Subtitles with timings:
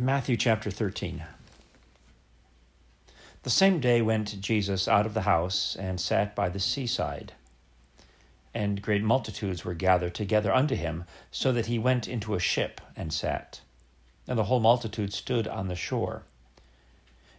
[0.00, 1.24] Matthew chapter 13.
[3.42, 7.32] The same day went Jesus out of the house and sat by the seaside.
[8.54, 12.80] And great multitudes were gathered together unto him, so that he went into a ship
[12.94, 13.60] and sat.
[14.28, 16.22] And the whole multitude stood on the shore.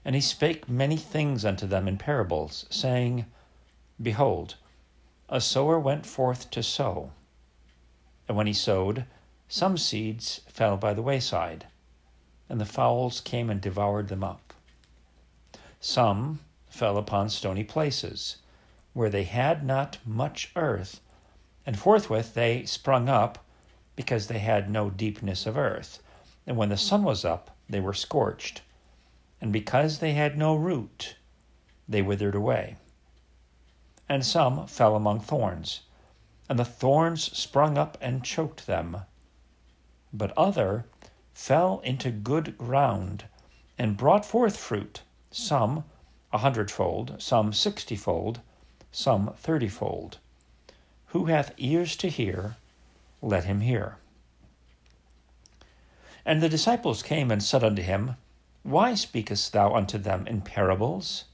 [0.03, 3.25] And he spake many things unto them in parables, saying,
[4.01, 4.55] Behold,
[5.29, 7.13] a sower went forth to sow.
[8.27, 9.05] And when he sowed,
[9.47, 11.65] some seeds fell by the wayside
[12.49, 14.53] and the fowls came and devoured them up.
[15.79, 18.37] Some fell upon stony places,
[18.93, 20.99] where they had not much earth,
[21.65, 23.45] and forthwith they sprung up,
[23.95, 26.01] because they had no deepness of earth.
[26.47, 28.61] And when the sun was up, they were scorched.
[29.39, 31.15] And because they had no root,
[31.87, 32.77] they withered away.
[34.07, 35.81] And some fell among thorns,
[36.49, 39.01] and the thorns sprung up and choked them.
[40.11, 40.85] But other
[41.33, 43.25] fell into good ground
[43.77, 45.01] and brought forth fruit,
[45.31, 45.83] some
[46.31, 48.41] a hundredfold, some sixtyfold,
[48.91, 50.17] some thirtyfold.
[51.07, 52.57] Who hath ears to hear,
[53.21, 53.97] let him hear.
[56.25, 58.15] And the disciples came and said unto him,
[58.63, 61.25] Why speakest thou unto them in parables?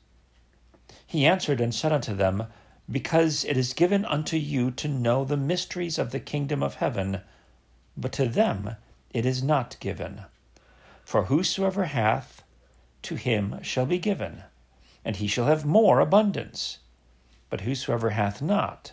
[1.05, 2.45] He answered and said unto them,
[2.89, 7.21] Because it is given unto you to know the mysteries of the kingdom of heaven,
[7.97, 8.75] but to them
[9.15, 10.23] it is not given.
[11.05, 12.43] For whosoever hath,
[13.03, 14.43] to him shall be given,
[15.05, 16.79] and he shall have more abundance.
[17.49, 18.91] But whosoever hath not,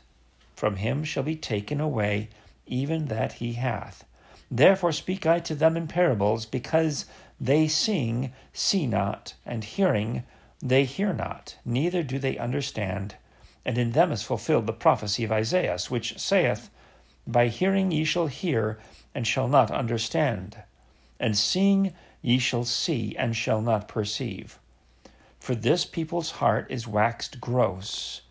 [0.54, 2.28] from him shall be taken away
[2.68, 4.04] even that he hath.
[4.48, 7.06] Therefore speak I to them in parables, because
[7.40, 10.22] they seeing see not, and hearing
[10.60, 13.16] they hear not, neither do they understand.
[13.64, 16.70] And in them is fulfilled the prophecy of Isaiah, which saith,
[17.26, 18.78] By hearing ye shall hear,
[19.14, 20.62] and shall not understand,
[21.20, 24.58] and seeing ye shall see, and shall not perceive.
[25.38, 28.22] For this people's heart is waxed gross,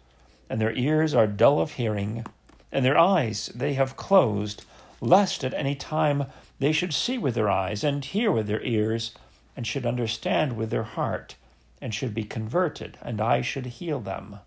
[0.50, 2.25] and their ears are dull of hearing,
[2.72, 4.66] and their eyes they have closed,
[5.00, 6.25] lest at any time
[6.59, 9.13] they should see with their eyes, and hear with their ears,
[9.56, 11.35] and should understand with their heart,
[11.81, 14.40] and should be converted, and I should heal them.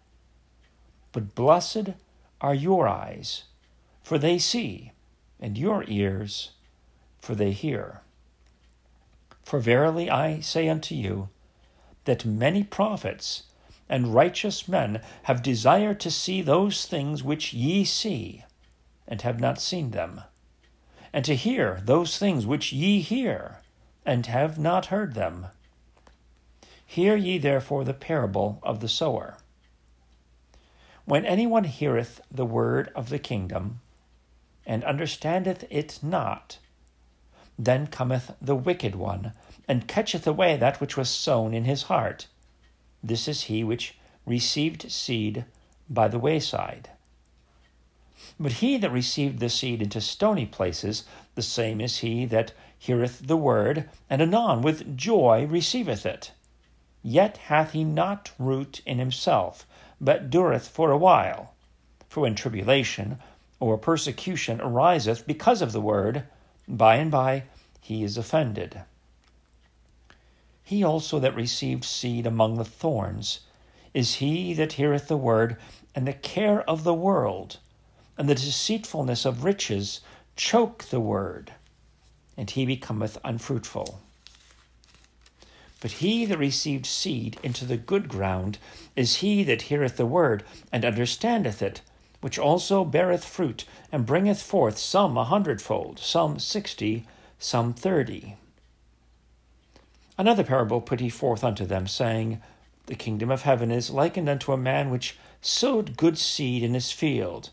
[1.12, 1.90] But blessed
[2.40, 3.44] are your eyes,
[4.04, 4.92] for they see
[5.40, 6.52] and your ears,
[7.18, 8.02] for they hear.
[9.42, 11.30] For verily I say unto you,
[12.04, 13.44] that many prophets
[13.88, 18.44] and righteous men have desired to see those things which ye see,
[19.08, 20.22] and have not seen them,
[21.12, 23.58] and to hear those things which ye hear,
[24.06, 25.46] and have not heard them.
[26.86, 29.38] Hear ye therefore the parable of the sower.
[31.04, 33.80] When anyone heareth the word of the kingdom,
[34.66, 36.58] and understandeth it not.
[37.58, 39.32] Then cometh the wicked one,
[39.68, 42.26] and catcheth away that which was sown in his heart.
[43.02, 45.44] This is he which received seed
[45.88, 46.90] by the wayside.
[48.40, 51.04] But he that received the seed into stony places,
[51.34, 56.32] the same is he that heareth the word, and anon with joy receiveth it.
[57.02, 59.66] Yet hath he not root in himself,
[60.00, 61.54] but dureth for a while.
[62.08, 63.18] For when tribulation
[63.64, 66.24] or persecution ariseth because of the word,
[66.68, 67.44] by and by
[67.80, 68.82] he is offended.
[70.62, 73.40] He also that received seed among the thorns
[73.94, 75.56] is he that heareth the word,
[75.94, 77.58] and the care of the world,
[78.18, 80.00] and the deceitfulness of riches
[80.36, 81.52] choke the word,
[82.36, 84.00] and he becometh unfruitful.
[85.80, 88.58] But he that received seed into the good ground
[88.94, 91.80] is he that heareth the word, and understandeth it
[92.24, 97.06] which also beareth fruit, and bringeth forth some a hundredfold, some sixty,
[97.38, 98.34] some thirty.
[100.16, 102.40] Another parable put he forth unto them, saying,
[102.86, 106.90] The kingdom of heaven is likened unto a man which sowed good seed in his
[106.90, 107.50] field.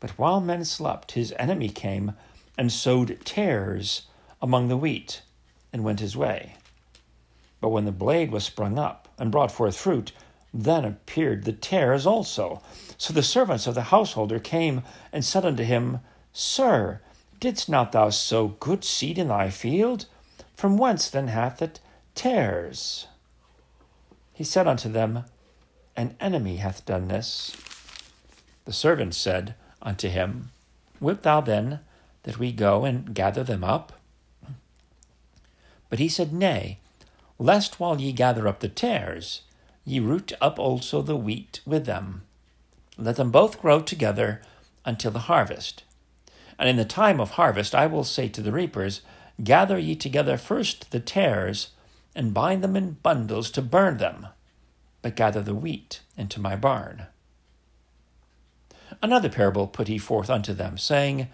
[0.00, 2.14] But while men slept, his enemy came
[2.56, 4.06] and sowed tares
[4.40, 5.20] among the wheat,
[5.70, 6.54] and went his way.
[7.60, 10.12] But when the blade was sprung up and brought forth fruit,
[10.52, 12.62] then appeared the tares also.
[12.96, 16.00] So the servants of the householder came and said unto him,
[16.32, 17.00] Sir,
[17.40, 20.06] didst not thou sow good seed in thy field?
[20.56, 21.80] From whence then hath it
[22.14, 23.06] tares?
[24.32, 25.24] He said unto them,
[25.96, 27.56] An enemy hath done this.
[28.64, 30.50] The servants said unto him,
[31.00, 31.80] Wilt thou then
[32.24, 33.92] that we go and gather them up?
[35.88, 36.78] But he said, Nay,
[37.38, 39.42] lest while ye gather up the tares,
[39.88, 42.22] ye root up also the wheat with them.
[42.96, 44.42] Let them both grow together
[44.84, 45.84] until the harvest.
[46.58, 49.02] And in the time of harvest I will say to the reapers,
[49.42, 51.68] Gather ye together first the tares,
[52.14, 54.26] and bind them in bundles to burn them,
[55.02, 57.06] but gather the wheat into my barn.
[59.00, 61.28] Another parable put he forth unto them, saying,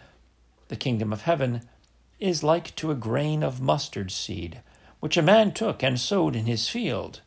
[0.68, 1.62] The kingdom of heaven
[2.20, 4.60] is like to a grain of mustard seed,
[5.00, 7.22] which a man took and sowed in his field,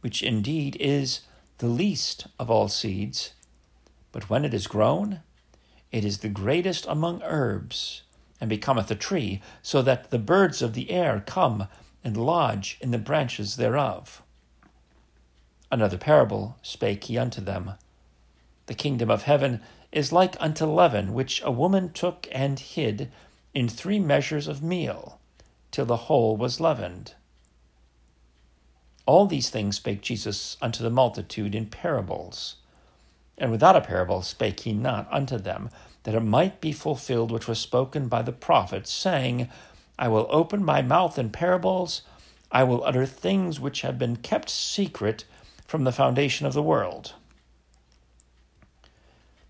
[0.00, 1.20] which indeed is
[1.58, 3.32] the least of all seeds.
[4.12, 5.20] But when it is grown,
[5.90, 8.02] it is the greatest among herbs,
[8.40, 11.68] and becometh a tree, so that the birds of the air come
[12.04, 14.22] and lodge in the branches thereof.
[15.70, 17.72] Another parable spake he unto them
[18.66, 19.60] The kingdom of heaven
[19.90, 23.10] is like unto leaven, which a woman took and hid
[23.54, 25.18] in three measures of meal,
[25.70, 27.14] till the whole was leavened.
[29.08, 32.56] All these things spake Jesus unto the multitude in parables.
[33.38, 35.70] And without a parable spake he not unto them,
[36.02, 39.48] that it might be fulfilled which was spoken by the prophets, saying,
[39.98, 42.02] I will open my mouth in parables,
[42.52, 45.24] I will utter things which have been kept secret
[45.66, 47.14] from the foundation of the world.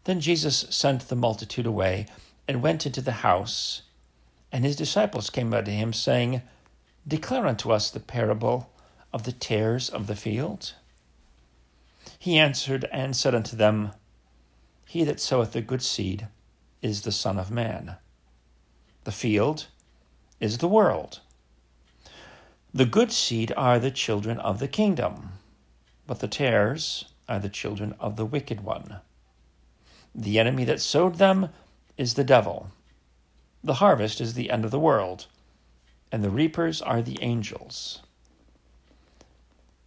[0.04, 2.06] Then Jesus sent the multitude away
[2.46, 3.82] and went into the house.
[4.52, 6.42] And his disciples came unto him, saying,
[7.08, 8.70] Declare unto us the parable
[9.12, 10.74] of the tares of the field.
[12.18, 13.92] He answered and said unto them,
[14.84, 16.28] He that soweth the good seed
[16.82, 17.96] is the Son of Man.
[19.04, 19.66] The field
[20.40, 21.20] is the world.
[22.72, 25.32] The good seed are the children of the kingdom,
[26.06, 29.00] but the tares are the children of the wicked one.
[30.14, 31.50] The enemy that sowed them
[31.96, 32.70] is the devil.
[33.62, 35.26] The harvest is the end of the world,
[36.12, 38.02] and the reapers are the angels.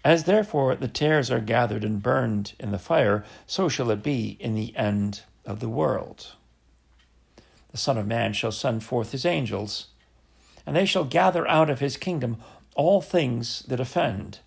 [0.04, 4.38] As therefore the tares are gathered and burned in the fire, so shall it be
[4.40, 6.34] in the end of the world.
[7.72, 9.88] The Son of Man shall send forth his angels,
[10.66, 12.38] and they shall gather out of his kingdom
[12.76, 14.40] all things that offend,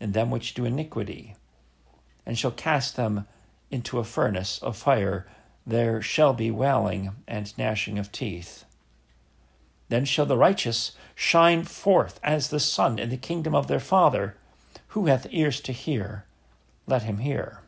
[0.00, 1.34] and them which do iniquity,
[2.24, 3.26] and shall cast them
[3.70, 5.26] into a furnace of fire,
[5.66, 8.64] there shall be wailing and gnashing of teeth.
[9.88, 14.36] Then shall the righteous shine forth as the sun in the kingdom of their Father.
[14.90, 16.24] Who hath ears to hear,
[16.86, 17.60] let him hear.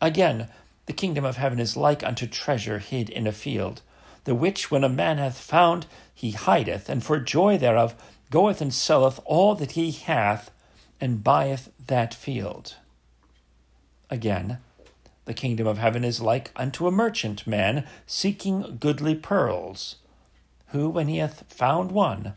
[0.00, 0.48] Again,
[0.86, 3.82] the kingdom of heaven is like unto treasure hid in a field,
[4.24, 7.94] the which when a man hath found, he hideth, and for joy thereof
[8.30, 10.50] goeth and selleth all that he hath,
[11.00, 12.76] and buyeth that field.
[14.10, 14.58] Again,
[15.24, 19.96] the kingdom of heaven is like unto a merchant man seeking goodly pearls,
[20.68, 22.34] who, when he hath found one,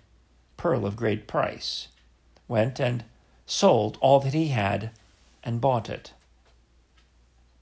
[0.58, 1.90] pearl of great price,
[2.50, 3.06] went and
[3.46, 4.92] sold all that he had
[5.42, 6.12] and bought it.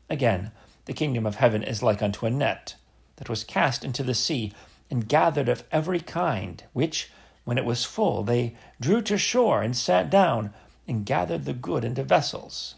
[0.10, 0.52] Again,
[0.86, 2.74] the kingdom of heaven is like unto a net
[3.18, 4.52] that was cast into the sea
[4.90, 7.12] and gathered of every kind, which,
[7.44, 10.54] when it was full, they drew to shore and sat down
[10.88, 12.74] and gathered the good into vessels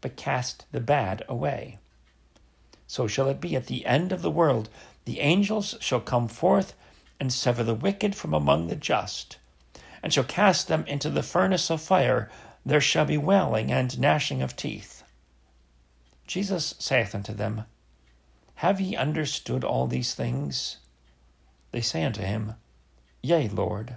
[0.00, 1.78] but cast the bad away.
[2.86, 4.68] So shall it be at the end of the world.
[5.04, 6.74] The angels shall come forth
[7.20, 9.38] and sever the wicked from among the just,
[10.02, 12.30] and shall cast them into the furnace of fire.
[12.64, 15.02] There shall be wailing and gnashing of teeth.
[16.26, 17.64] Jesus saith unto them,
[18.56, 20.76] Have ye understood all these things?
[21.72, 22.54] They say unto him,
[23.22, 23.96] Yea, Lord.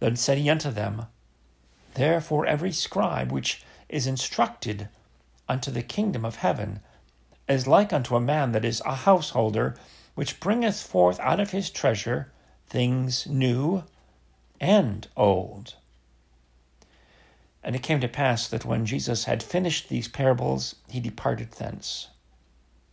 [0.00, 1.06] Then said he unto them,
[1.94, 4.88] Therefore every scribe which is instructed
[5.48, 6.80] unto the kingdom of heaven,
[7.48, 9.76] is like unto a man that is a householder,
[10.14, 12.32] which bringeth forth out of his treasure
[12.66, 13.84] things new
[14.64, 15.74] and old.
[17.62, 22.08] And it came to pass that when Jesus had finished these parables, he departed thence.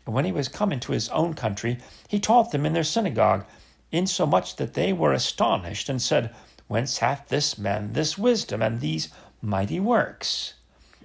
[0.05, 1.77] And when he was come into his own country,
[2.09, 3.45] he taught them in their synagogue,
[3.89, 6.35] insomuch that they were astonished, and said,
[6.67, 9.07] Whence hath this man this wisdom and these
[9.41, 10.55] mighty works?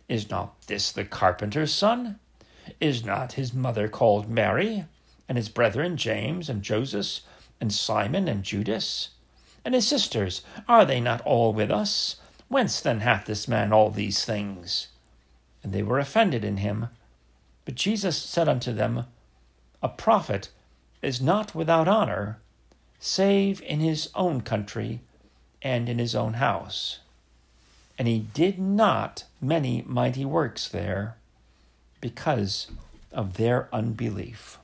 [0.08, 2.18] Is not this the carpenter's son?
[2.80, 4.85] Is not his mother called Mary,
[5.28, 7.20] and his brethren James and Joseph,
[7.61, 9.11] and Simon and Judas?
[9.66, 12.16] And his sisters, are they not all with us?
[12.49, 14.88] Whence then hath this man all these things?
[15.62, 16.88] And they were offended in him.
[17.66, 19.04] But Jesus said unto them,
[19.82, 20.49] A prophet
[21.02, 22.38] is not without honor,
[22.99, 25.00] save in his own country
[25.61, 27.00] and in his own house
[27.99, 31.16] and he did not many mighty works there
[32.00, 32.68] because
[33.12, 34.58] of their unbelief.